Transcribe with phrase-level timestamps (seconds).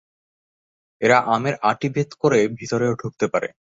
[1.01, 3.47] এরা আমের অাঁটি ভেদ করে ভিতরেও ঢুকতে পারে।